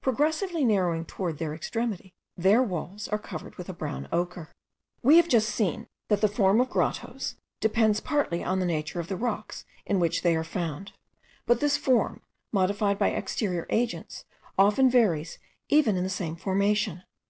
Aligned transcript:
Progressively 0.00 0.64
narrowing 0.64 1.04
towards 1.04 1.38
their 1.38 1.52
extremity, 1.52 2.14
their 2.38 2.62
walls 2.62 3.06
are 3.08 3.18
covered 3.18 3.56
with 3.56 3.68
a 3.68 3.74
brown 3.74 4.08
ochre. 4.10 4.48
We 5.02 5.18
have 5.18 5.28
just 5.28 5.50
seen, 5.50 5.88
that 6.08 6.22
the 6.22 6.26
form 6.28 6.58
of 6.62 6.70
grottoes 6.70 7.36
depends 7.60 8.00
partly 8.00 8.42
on 8.42 8.60
the 8.60 8.64
nature 8.64 8.98
of 8.98 9.08
the 9.08 9.16
rocks 9.18 9.66
in 9.84 10.00
which 10.00 10.22
they 10.22 10.34
are 10.34 10.42
found; 10.42 10.92
but 11.44 11.60
this 11.60 11.76
form, 11.76 12.22
modified 12.50 12.98
by 12.98 13.08
exterior 13.10 13.66
agents, 13.68 14.24
often 14.58 14.88
varies 14.88 15.38
even 15.68 15.96
in 15.98 16.02
the 16.02 16.08
same 16.08 16.34
formation. 16.36 17.02